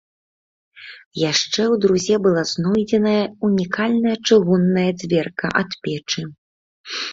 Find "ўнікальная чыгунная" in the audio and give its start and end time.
3.49-4.89